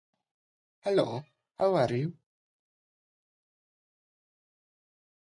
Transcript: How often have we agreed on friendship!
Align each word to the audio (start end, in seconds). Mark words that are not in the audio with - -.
How 0.79 0.97
often 0.97 1.29
have 1.59 1.71
we 1.73 1.77
agreed 1.77 1.77
on 1.77 1.77
friendship! 2.13 2.17